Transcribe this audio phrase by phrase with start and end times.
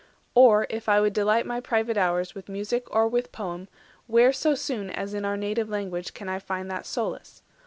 [0.33, 3.67] 330 Or, if I would delight my private hours With music or with poem,
[4.07, 7.43] where so soon As in our native language can I find That solace?